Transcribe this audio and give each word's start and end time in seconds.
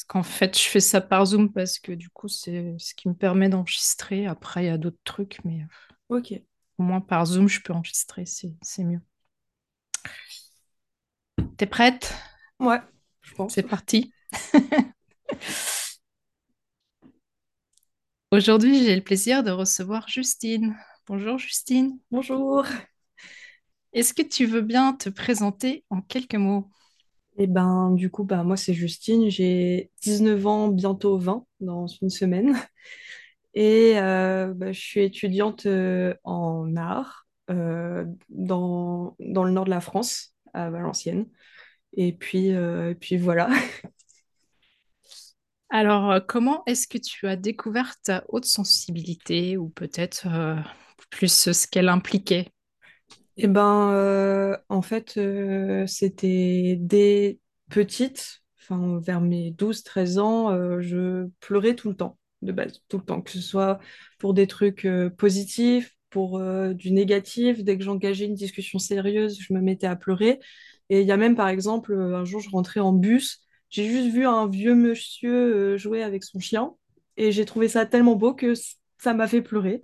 Parce 0.00 0.04
qu'en 0.04 0.22
fait, 0.22 0.58
je 0.58 0.64
fais 0.64 0.80
ça 0.80 1.02
par 1.02 1.26
Zoom 1.26 1.52
parce 1.52 1.78
que 1.78 1.92
du 1.92 2.08
coup, 2.08 2.26
c'est 2.26 2.74
ce 2.78 2.94
qui 2.94 3.06
me 3.06 3.12
permet 3.12 3.50
d'enregistrer. 3.50 4.26
Après, 4.26 4.64
il 4.64 4.66
y 4.68 4.70
a 4.70 4.78
d'autres 4.78 4.96
trucs, 5.04 5.40
mais 5.44 5.66
Ok. 6.08 6.32
au 6.78 6.82
moins 6.82 7.02
par 7.02 7.26
Zoom, 7.26 7.48
je 7.48 7.60
peux 7.60 7.74
enregistrer, 7.74 8.24
c'est 8.24 8.82
mieux. 8.82 9.02
T'es 11.58 11.66
prête? 11.66 12.14
Ouais, 12.60 12.80
je 13.22 13.34
pense. 13.34 13.54
C'est 13.54 13.62
parti. 13.64 14.12
Aujourd'hui, 18.32 18.82
j'ai 18.84 18.96
le 18.96 19.02
plaisir 19.02 19.42
de 19.42 19.50
recevoir 19.50 20.08
Justine. 20.08 20.74
Bonjour 21.06 21.36
Justine. 21.38 21.98
Bonjour. 22.10 22.64
Est-ce 23.92 24.14
que 24.14 24.22
tu 24.22 24.46
veux 24.46 24.62
bien 24.62 24.94
te 24.94 25.08
présenter 25.08 25.84
en 25.90 26.00
quelques 26.00 26.34
mots? 26.34 26.68
Et 27.38 27.46
ben, 27.46 27.92
du 27.92 28.10
coup, 28.10 28.24
bah, 28.24 28.42
moi, 28.44 28.56
c'est 28.56 28.74
Justine. 28.74 29.30
J'ai 29.30 29.90
19 30.02 30.46
ans, 30.46 30.68
bientôt 30.68 31.18
20 31.18 31.46
dans 31.60 31.86
une 31.86 32.10
semaine. 32.10 32.54
Et 33.54 33.94
euh, 33.98 34.52
bah, 34.54 34.72
je 34.72 34.80
suis 34.80 35.00
étudiante 35.02 35.66
euh, 35.66 36.14
en 36.24 36.76
art 36.76 37.26
euh, 37.50 38.04
dans, 38.28 39.16
dans 39.20 39.44
le 39.44 39.50
nord 39.52 39.64
de 39.64 39.70
la 39.70 39.80
France, 39.80 40.34
à 40.54 40.70
Valenciennes. 40.70 41.26
Et 41.96 42.12
puis, 42.12 42.48
et 42.48 42.94
puis 43.00 43.16
voilà. 43.18 43.50
Alors, 45.70 46.20
comment 46.26 46.62
est-ce 46.66 46.86
que 46.86 46.98
tu 46.98 47.26
as 47.28 47.36
découvert 47.36 48.00
ta 48.02 48.24
haute 48.28 48.44
sensibilité 48.44 49.56
ou 49.56 49.68
peut-être 49.68 50.26
plus 51.10 51.52
ce 51.52 51.66
qu'elle 51.66 51.88
impliquait? 51.88 52.48
Et 53.42 53.46
ben, 53.48 53.90
euh, 53.94 54.54
en 54.68 54.82
fait, 54.82 55.16
euh, 55.16 55.86
c'était 55.86 56.76
dès 56.78 57.38
petite, 57.70 58.42
enfin, 58.60 58.98
vers 59.00 59.22
mes 59.22 59.50
douze 59.50 59.82
treize 59.82 60.18
ans, 60.18 60.50
euh, 60.50 60.82
je 60.82 61.26
pleurais 61.40 61.74
tout 61.74 61.88
le 61.88 61.96
temps, 61.96 62.18
de 62.42 62.52
base, 62.52 62.82
tout 62.90 62.98
le 62.98 63.02
temps, 63.02 63.22
que 63.22 63.30
ce 63.30 63.40
soit 63.40 63.78
pour 64.18 64.34
des 64.34 64.46
trucs 64.46 64.86
positifs, 65.16 65.96
pour 66.10 66.38
du 66.74 66.90
négatif. 66.90 67.64
Dès 67.64 67.78
que 67.78 67.84
j'engageais 67.84 68.26
une 68.26 68.34
discussion 68.34 68.78
sérieuse, 68.78 69.38
je 69.40 69.54
me 69.54 69.60
mettais 69.62 69.86
à 69.86 69.96
pleurer. 69.96 70.38
Et 70.90 71.00
il 71.00 71.06
y 71.06 71.12
a 71.12 71.16
même, 71.16 71.34
par 71.34 71.48
exemple, 71.48 71.94
un 71.94 72.26
jour, 72.26 72.40
je 72.42 72.50
rentrais 72.50 72.80
en 72.80 72.92
bus, 72.92 73.40
j'ai 73.70 73.88
juste 73.88 74.12
vu 74.12 74.26
un 74.26 74.48
vieux 74.48 74.74
monsieur 74.74 75.78
jouer 75.78 76.02
avec 76.02 76.24
son 76.24 76.40
chien, 76.40 76.74
et 77.16 77.32
j'ai 77.32 77.46
trouvé 77.46 77.68
ça 77.68 77.86
tellement 77.86 78.16
beau 78.16 78.34
que 78.34 78.52
ça 78.98 79.14
m'a 79.14 79.28
fait 79.28 79.40
pleurer. 79.40 79.80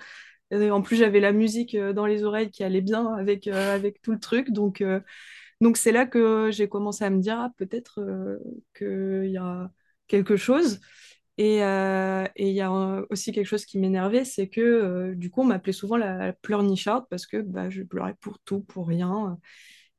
Et 0.51 0.71
en 0.71 0.83
plus, 0.83 0.97
j'avais 0.97 1.21
la 1.21 1.33
musique 1.33 1.75
euh, 1.75 1.93
dans 1.93 2.07
les 2.07 2.23
oreilles 2.25 2.51
qui 2.51 2.63
allait 2.65 2.81
bien 2.81 3.15
avec, 3.15 3.49
euh, 3.49 3.75
avec 3.75 4.01
tout 4.03 4.13
le 4.13 4.21
truc. 4.21 4.51
Donc, 4.53 4.81
euh, 4.81 5.01
donc 5.61 5.77
c'est 5.79 5.93
là 5.93 6.07
que 6.07 6.51
j'ai 6.53 6.69
commencé 6.69 7.05
à 7.05 7.11
me 7.11 7.21
dire, 7.21 7.39
ah, 7.41 7.51
peut-être 7.59 8.01
euh, 8.01 8.39
qu'il 8.77 9.31
y 9.31 9.39
a 9.39 9.71
quelque 10.09 10.37
chose. 10.37 10.81
Et 11.39 11.65
euh, 11.65 12.25
il 12.37 12.49
y 12.51 12.61
a 12.63 12.71
euh, 12.73 13.07
aussi 13.11 13.33
quelque 13.33 13.47
chose 13.47 13.67
qui 13.67 13.79
m'énervait, 13.79 14.25
c'est 14.25 14.49
que 14.49 14.61
euh, 14.61 15.15
du 15.17 15.31
coup, 15.31 15.43
on 15.43 15.45
m'appelait 15.47 15.73
souvent 15.73 15.97
la 15.99 16.33
pleurnicharde 16.35 17.07
parce 17.11 17.27
que 17.27 17.39
bah, 17.39 17.71
je 17.71 17.83
pleurais 17.83 18.15
pour 18.21 18.39
tout, 18.41 18.61
pour 18.63 18.89
rien. 18.89 19.39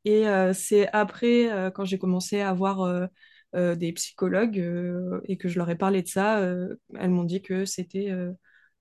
Et 0.05 0.27
euh, 0.27 0.53
c'est 0.53 0.87
après, 0.93 1.51
euh, 1.51 1.71
quand 1.71 1.85
j'ai 1.85 1.97
commencé 1.97 2.41
à 2.41 2.53
voir 2.53 2.81
euh, 2.81 3.07
euh, 3.55 3.75
des 3.75 3.91
psychologues 3.93 4.59
euh, 4.59 5.21
et 5.25 5.37
que 5.37 5.49
je 5.49 5.57
leur 5.59 5.69
ai 5.69 5.75
parlé 5.77 6.01
de 6.01 6.07
ça, 6.07 6.39
euh, 6.39 6.75
elles 6.99 7.09
m'ont 7.09 7.23
dit 7.23 7.41
que 7.41 7.65
c'était 7.65 8.09
euh, 8.11 8.31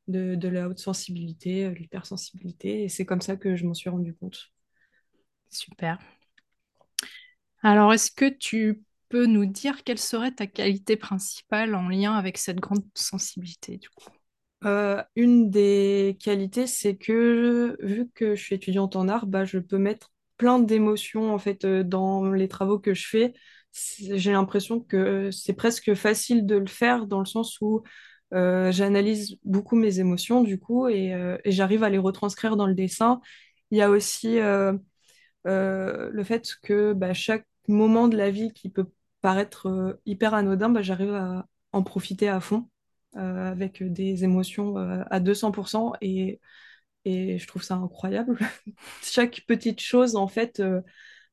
de, 0.08 0.34
de 0.34 0.48
la 0.48 0.68
haute 0.68 0.78
sensibilité, 0.78 1.66
euh, 1.66 1.70
l'hypersensibilité. 1.70 2.84
Et 2.84 2.88
c'est 2.88 3.06
comme 3.06 3.20
ça 3.20 3.36
que 3.36 3.56
je 3.56 3.66
m'en 3.66 3.74
suis 3.74 3.90
rendu 3.90 4.14
compte. 4.14 4.52
Super. 5.50 5.98
Alors, 7.62 7.92
est-ce 7.92 8.10
que 8.10 8.28
tu 8.28 8.82
peux 9.08 9.26
nous 9.26 9.46
dire 9.46 9.84
quelle 9.84 9.98
serait 9.98 10.32
ta 10.32 10.46
qualité 10.46 10.96
principale 10.96 11.74
en 11.74 11.88
lien 11.88 12.14
avec 12.14 12.38
cette 12.38 12.60
grande 12.60 12.84
sensibilité, 12.94 13.78
du 13.78 13.88
coup? 13.90 14.10
Euh, 14.64 15.02
une 15.16 15.50
des 15.50 16.16
qualités, 16.20 16.66
c'est 16.66 16.96
que 16.96 17.76
vu 17.80 18.08
que 18.14 18.34
je 18.34 18.42
suis 18.42 18.54
étudiante 18.54 18.96
en 18.96 19.08
art, 19.08 19.26
bah, 19.26 19.44
je 19.44 19.58
peux 19.58 19.78
mettre 19.78 20.12
plein 20.36 20.58
d'émotions 20.58 21.32
en 21.32 21.38
fait 21.38 21.64
euh, 21.64 21.82
dans 21.82 22.30
les 22.32 22.48
travaux 22.48 22.78
que 22.78 22.94
je 22.94 23.06
fais. 23.06 23.34
J'ai 23.72 24.32
l'impression 24.32 24.80
que 24.80 25.30
c'est 25.30 25.52
presque 25.52 25.94
facile 25.94 26.46
de 26.46 26.56
le 26.56 26.66
faire 26.66 27.06
dans 27.06 27.18
le 27.18 27.26
sens 27.26 27.60
où 27.60 27.82
euh, 28.34 28.72
j'analyse 28.72 29.38
beaucoup 29.44 29.76
mes 29.76 30.00
émotions 30.00 30.42
du 30.42 30.58
coup 30.58 30.88
et, 30.88 31.14
euh, 31.14 31.38
et 31.44 31.52
j'arrive 31.52 31.84
à 31.84 31.90
les 31.90 31.98
retranscrire 31.98 32.56
dans 32.56 32.66
le 32.66 32.74
dessin. 32.74 33.20
Il 33.70 33.78
y 33.78 33.82
a 33.82 33.90
aussi 33.90 34.38
euh, 34.38 34.72
le 35.44 36.24
fait 36.24 36.48
que 36.62 36.92
bah, 36.92 37.14
chaque 37.14 37.46
moment 37.68 38.08
de 38.08 38.16
la 38.16 38.30
vie 38.30 38.52
qui 38.52 38.70
peut 38.70 38.86
paraître 39.20 39.98
hyper 40.06 40.34
anodin, 40.34 40.68
bah, 40.70 40.82
j'arrive 40.82 41.14
à 41.14 41.46
en 41.72 41.82
profiter 41.82 42.28
à 42.28 42.40
fond 42.40 42.68
avec 43.14 43.82
des 43.82 44.24
émotions 44.24 44.76
à 44.76 45.20
200% 45.20 45.94
et, 46.02 46.40
je 47.06 47.46
trouve 47.46 47.62
ça 47.62 47.76
incroyable. 47.76 48.36
Chaque 49.02 49.42
petite 49.46 49.80
chose, 49.80 50.16
en 50.16 50.28
fait, 50.28 50.62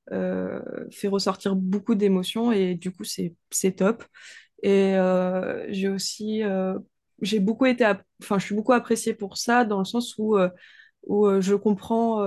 fait 0.10 1.08
ressortir 1.08 1.56
beaucoup 1.56 1.96
d'émotions 1.96 2.52
et 2.52 2.76
du 2.76 2.92
coup, 2.92 3.04
c'est 3.04 3.36
top. 3.76 4.06
Et 4.64 4.96
euh, 4.96 5.66
j'ai 5.70 5.90
aussi, 5.90 6.42
euh, 6.42 6.80
j'ai 7.22 7.40
beaucoup 7.42 7.66
été, 7.66 7.86
enfin, 8.22 8.40
je 8.40 8.46
suis 8.46 8.56
beaucoup 8.56 8.72
appréciée 8.72 9.14
pour 9.14 9.38
ça 9.38 9.66
dans 9.66 9.80
le 9.80 9.86
sens 9.86 10.18
où, 10.18 10.38
euh, 10.38 10.50
où 11.06 11.42
je 11.42 11.54
comprends 11.54 12.26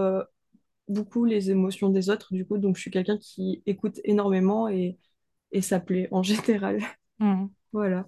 beaucoup 0.87 1.25
les 1.25 1.51
émotions 1.51 1.89
des 1.89 2.11
autres, 2.11 2.33
du 2.33 2.47
coup, 2.47 2.59
donc 2.59 2.77
je 2.77 2.83
suis 2.83 2.91
quelqu'un 2.91 3.19
qui 3.19 3.63
écoute 3.65 4.01
énormément 4.05 4.69
et, 4.69 4.99
et 5.51 5.63
ça 5.63 5.81
plaît 5.81 6.09
en 6.13 6.23
général. 6.23 6.81
Hmm. 7.19 7.47
Voilà. 7.73 8.07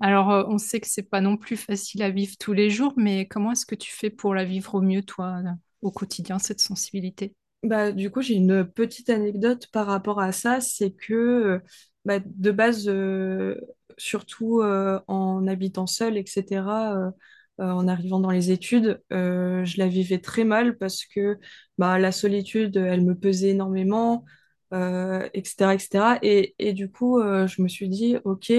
Alors, 0.00 0.48
on 0.48 0.58
sait 0.58 0.80
que 0.80 0.88
c'est 0.88 1.08
pas 1.08 1.20
non 1.20 1.36
plus 1.36 1.56
facile 1.56 2.02
à 2.02 2.10
vivre 2.10 2.34
tous 2.38 2.54
les 2.54 2.70
jours, 2.70 2.94
mais 2.96 3.28
comment 3.28 3.52
est-ce 3.52 3.66
que 3.66 3.74
tu 3.74 3.92
fais 3.92 4.10
pour 4.10 4.34
la 4.34 4.44
vivre 4.44 4.74
au 4.74 4.80
mieux, 4.80 5.02
toi, 5.02 5.42
au 5.82 5.90
quotidien, 5.90 6.38
cette 6.38 6.60
sensibilité? 6.60 7.34
Bah, 7.62 7.92
du 7.92 8.10
coup, 8.10 8.22
j'ai 8.22 8.34
une 8.34 8.64
petite 8.64 9.10
anecdote 9.10 9.68
par 9.70 9.86
rapport 9.86 10.20
à 10.20 10.32
ça, 10.32 10.60
c'est 10.60 10.90
que 10.90 11.62
bah, 12.04 12.20
de 12.24 12.50
base, 12.50 12.88
euh, 12.88 13.56
surtout 13.98 14.60
euh, 14.60 15.00
en 15.08 15.46
habitant 15.46 15.86
seule, 15.86 16.16
etc., 16.18 16.96
euh, 16.98 17.10
en 17.58 17.86
arrivant 17.88 18.18
dans 18.20 18.30
les 18.30 18.50
études, 18.50 19.00
je 19.10 19.78
la 19.78 19.86
vivais 19.86 20.18
très 20.18 20.42
mal 20.44 20.76
parce 20.76 21.04
que 21.04 21.38
bah, 21.78 21.98
la 22.00 22.10
solitude, 22.12 22.76
elle 22.76 23.02
me 23.04 23.14
pesait 23.14 23.50
énormément, 23.50 24.24
etc., 24.72 25.74
etc. 25.74 26.18
Et, 26.22 26.54
et 26.58 26.72
du 26.72 26.90
coup, 26.90 27.20
je 27.22 27.62
me 27.62 27.68
suis 27.68 27.88
dit, 27.88 28.16
ok, 28.24 28.52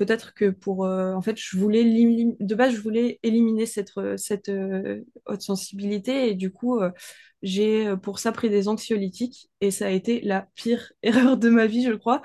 peut-être 0.00 0.34
que 0.34 0.50
pour... 0.50 0.84
euh, 0.86 1.14
en 1.14 1.22
fait, 1.22 1.36
je 1.38 1.56
voulais, 1.58 1.84
de 2.40 2.54
base, 2.54 2.74
je 2.74 2.80
voulais 2.80 3.18
éliminer 3.22 3.66
cette, 3.66 3.92
cette 4.16 4.48
euh, 4.48 5.02
haute 5.26 5.42
sensibilité 5.42 6.30
et 6.30 6.34
du 6.34 6.52
coup... 6.52 6.80
euh, 6.80 6.90
j'ai 7.42 7.86
euh, 7.86 7.96
pour 7.96 8.18
ça 8.18 8.32
pris 8.32 8.50
des 8.50 8.68
anxiolytiques 8.68 9.50
et 9.62 9.70
ça 9.70 9.86
a 9.86 9.90
été 9.90 10.20
la 10.22 10.48
pire 10.56 10.92
erreur 11.02 11.36
de 11.38 11.48
ma 11.48 11.66
vie, 11.66 11.84
je 11.84 11.92
crois, 11.94 12.22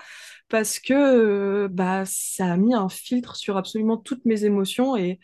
parce 0.49 0.79
que 0.79 0.93
euh, 0.93 1.67
bah, 1.69 2.03
ça 2.05 2.51
a 2.53 2.57
mis 2.57 2.73
un 2.73 2.89
filtre 2.89 3.35
sur 3.35 3.57
absolument 3.57 3.97
toutes 3.97 4.25
mes 4.25 4.43
émotions 4.45 4.97
et, 4.97 5.19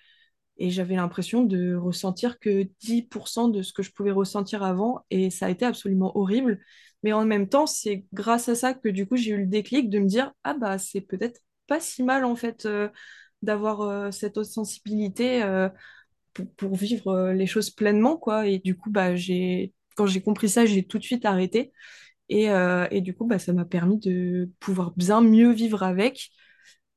et 0.58 0.70
j'avais 0.70 0.96
l'impression 0.96 1.44
de 1.44 1.76
ressentir 1.76 2.40
que 2.40 2.64
10% 2.82 3.48
de 3.50 3.62
ce 3.64 3.74
que 3.74 3.84
je 3.84 3.92
pouvais 3.92 4.12
ressentir 4.12 4.64
avant 4.64 5.02
et 5.10 5.30
ça 5.32 5.48
a 5.48 5.50
été 5.50 5.66
absolument 5.66 6.16
horrible. 6.18 6.60
Mais 7.04 7.14
en 7.14 7.26
même 7.26 7.50
temps, 7.50 7.66
c'est 7.68 8.06
grâce 8.14 8.48
à 8.50 8.56
ça 8.56 8.74
que 8.74 8.90
du 8.90 9.08
coup 9.08 9.16
j'ai 9.18 9.32
eu 9.32 9.38
le 9.40 9.48
déclic 9.48 9.90
de 9.90 10.00
me 10.00 10.06
dire, 10.08 10.34
ah 10.44 10.54
bah 10.54 10.78
c'est 10.78 11.02
peut-être 11.02 11.40
pas 11.72 11.80
si 11.80 12.04
mal 12.04 12.26
en 12.26 12.36
fait 12.36 12.66
euh, 12.66 12.90
d'avoir 13.44 13.80
euh, 13.80 14.12
cette 14.12 14.38
haute 14.38 14.46
sensibilité. 14.46 15.42
euh, 15.42 15.70
pour, 16.58 16.76
vivre 16.76 17.32
les 17.32 17.48
choses 17.48 17.70
pleinement, 17.72 18.18
quoi. 18.18 18.48
Et 18.48 18.60
du 18.60 18.78
coup, 18.78 18.90
bah, 18.90 19.16
j'ai, 19.16 19.74
quand 19.96 20.06
j'ai 20.06 20.22
compris 20.22 20.50
ça, 20.50 20.66
j'ai 20.66 20.86
tout 20.86 20.98
de 20.98 21.04
suite 21.04 21.26
arrêté. 21.26 21.74
Et, 22.30 22.46
et 22.92 23.02
du 23.02 23.14
coup, 23.14 23.26
bah, 23.28 23.38
ça 23.38 23.52
m'a 23.52 23.66
permis 23.66 24.00
de 24.00 24.50
pouvoir 24.62 24.94
bien 24.96 25.20
mieux 25.22 25.52
vivre 25.52 25.84
avec. 25.84 26.30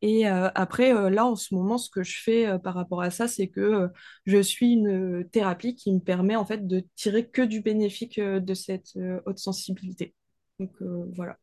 Et 0.02 0.26
après, 0.26 1.10
là, 1.10 1.26
en 1.26 1.34
ce 1.34 1.52
moment, 1.52 1.78
ce 1.78 1.90
que 1.90 2.04
je 2.04 2.16
fais 2.22 2.58
par 2.60 2.74
rapport 2.74 3.02
à 3.02 3.10
ça, 3.10 3.26
c'est 3.26 3.48
que 3.48 3.88
je 4.26 4.40
suis 4.40 4.74
une 4.74 5.28
thérapie 5.32 5.74
qui 5.74 5.92
me 5.92 6.00
permet 6.00 6.36
en 6.36 6.46
fait 6.46 6.64
de 6.68 6.84
tirer 6.94 7.28
que 7.28 7.42
du 7.42 7.60
bénéfique 7.60 8.20
de 8.20 8.54
cette 8.54 8.96
haute 9.26 9.38
sensibilité. 9.38 10.14
Donc 10.60 10.70
voilà. 11.16 11.36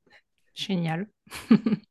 Génial. 0.56 1.08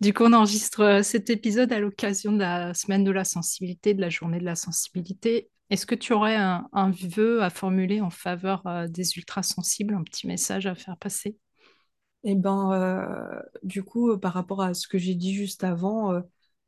Du 0.00 0.12
coup, 0.12 0.24
on 0.24 0.32
enregistre 0.32 0.80
euh, 0.80 1.02
cet 1.02 1.30
épisode 1.30 1.72
à 1.72 1.78
l'occasion 1.78 2.32
de 2.32 2.38
la 2.38 2.74
semaine 2.74 3.04
de 3.04 3.10
la 3.10 3.24
sensibilité, 3.24 3.94
de 3.94 4.00
la 4.00 4.10
journée 4.10 4.38
de 4.38 4.44
la 4.44 4.56
sensibilité. 4.56 5.50
Est-ce 5.70 5.86
que 5.86 5.94
tu 5.94 6.12
aurais 6.12 6.36
un, 6.36 6.68
un 6.72 6.90
vœu 6.90 7.42
à 7.42 7.50
formuler 7.50 8.00
en 8.00 8.10
faveur 8.10 8.66
euh, 8.66 8.88
des 8.88 9.16
ultrasensibles, 9.16 9.94
un 9.94 10.02
petit 10.02 10.26
message 10.26 10.66
à 10.66 10.74
faire 10.74 10.96
passer? 10.96 11.38
Et 12.24 12.34
ben, 12.34 12.72
euh, 12.72 13.40
du 13.62 13.82
coup, 13.82 14.18
par 14.18 14.32
rapport 14.32 14.62
à 14.62 14.74
ce 14.74 14.88
que 14.88 14.98
j'ai 14.98 15.14
dit 15.14 15.34
juste 15.34 15.62
avant, 15.62 16.22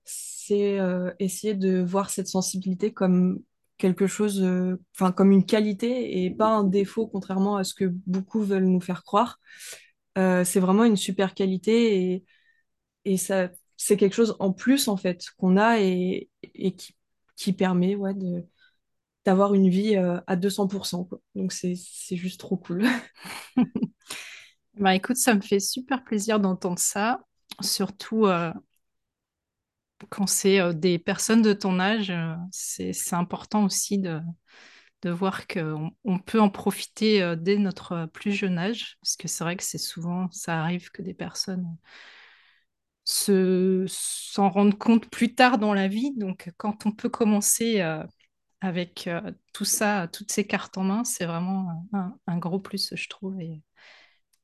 c'est 0.04 0.78
essayer 1.18 1.54
de 1.54 1.82
voir 1.82 2.10
cette 2.10 2.28
sensibilité 2.28 2.92
comme 2.92 3.40
quelque 3.78 4.06
chose, 4.06 4.46
enfin, 4.94 5.12
comme 5.12 5.32
une 5.32 5.46
qualité 5.46 6.22
et 6.22 6.30
pas 6.30 6.48
un 6.48 6.64
défaut, 6.64 7.06
contrairement 7.06 7.56
à 7.56 7.64
ce 7.64 7.72
que 7.72 7.86
beaucoup 8.06 8.42
veulent 8.42 8.66
nous 8.66 8.82
faire 8.82 9.02
croire. 9.02 9.40
C'est 10.14 10.60
vraiment 10.60 10.84
une 10.84 10.96
super 10.96 11.32
qualité 11.32 12.12
et, 12.12 12.24
et 13.06 13.18
ça, 13.18 13.50
c'est 13.78 13.96
quelque 13.98 14.14
chose 14.14 14.36
en 14.40 14.52
plus, 14.52 14.88
en 14.88 14.98
fait, 14.98 15.24
qu'on 15.38 15.56
a 15.58 15.80
et, 15.80 16.30
et 16.54 16.74
qui, 16.76 16.96
qui 17.36 17.54
permet 17.54 17.96
ouais, 17.96 18.14
d'avoir 19.24 19.54
une 19.54 19.68
vie 19.68 19.96
euh, 19.96 20.20
à 20.26 20.36
200%, 20.36 21.04
quoi. 21.04 21.20
Donc, 21.34 21.52
c'est, 21.52 21.74
c'est 21.76 22.16
juste 22.16 22.40
trop 22.40 22.56
cool. 22.56 22.84
Bah, 24.74 24.94
écoute, 24.94 25.16
ça 25.16 25.34
me 25.34 25.40
fait 25.40 25.60
super 25.60 26.04
plaisir 26.04 26.38
d'entendre 26.40 26.78
ça, 26.78 27.20
surtout 27.62 28.26
euh, 28.26 28.52
quand 30.10 30.26
c'est 30.26 30.60
euh, 30.60 30.72
des 30.72 30.98
personnes 30.98 31.42
de 31.42 31.52
ton 31.52 31.80
âge. 31.80 32.12
c'est, 32.52 32.92
c'est 32.92 33.14
important 33.16 33.64
aussi 33.64 33.98
de, 33.98 34.20
de 35.02 35.10
voir 35.10 35.46
qu'on 35.46 35.92
on 36.04 36.18
peut 36.18 36.40
en 36.40 36.50
profiter 36.50 37.34
dès 37.38 37.58
notre 37.58 38.06
plus 38.12 38.32
jeune 38.32 38.58
âge, 38.58 38.98
parce 39.02 39.16
que 39.16 39.28
c'est 39.28 39.44
vrai 39.44 39.56
que 39.56 39.64
c'est 39.64 39.78
souvent, 39.78 40.30
ça 40.32 40.60
arrive 40.62 40.90
que 40.90 41.02
des 41.02 41.14
personnes 41.14 41.66
se, 43.06 43.86
s'en 43.88 44.50
rendent 44.50 44.78
compte 44.78 45.10
plus 45.10 45.34
tard 45.36 45.58
dans 45.58 45.74
la 45.74 45.88
vie. 45.88 46.14
Donc, 46.16 46.52
quand 46.58 46.86
on 46.86 46.92
peut 46.92 47.10
commencer 47.10 47.82
euh, 47.82 48.04
avec 48.62 49.06
euh, 49.08 49.32
tout 49.54 49.64
ça, 49.66 50.08
toutes 50.12 50.32
ces 50.32 50.46
cartes 50.46 50.78
en 50.78 50.84
main, 50.84 51.04
c'est 51.04 51.26
vraiment 51.26 51.88
un, 51.94 52.16
un 52.26 52.38
gros 52.38 52.60
plus, 52.60 52.94
je 52.96 53.08
trouve. 53.08 53.40
Et 53.40 53.62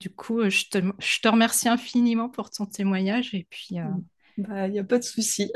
du 0.01 0.11
coup, 0.15 0.41
euh, 0.41 0.51
je 0.51 0.69
te, 0.71 0.79
je 1.01 1.21
te 1.21 1.29
remercie 1.29 1.69
infiniment 1.69 2.29
pour 2.31 2.51
ton 2.51 2.67
témoignage 2.67 3.35
et 3.35 3.47
puis 3.51 3.81
euh, 3.81 3.89
Bah, 4.37 4.67
il 4.69 4.73
n'y 4.73 4.79
a 4.79 4.85
pas 4.85 4.99
de 4.99 5.05
souci. 5.05 5.51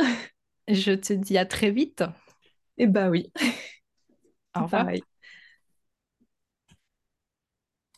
je 0.69 0.93
te 0.93 1.13
dis 1.13 1.39
à 1.39 1.47
très 1.47 1.71
vite. 1.73 2.05
Et 2.79 2.87
bah 2.87 3.09
oui, 3.09 3.31
Au 4.55 4.63
revoir. 4.65 4.87
pareil. 4.87 5.07